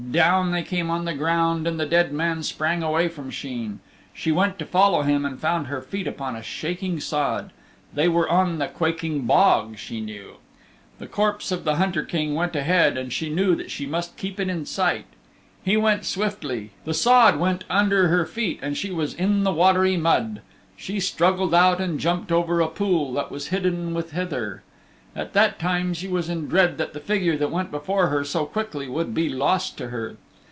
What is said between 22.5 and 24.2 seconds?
a pool that was hidden with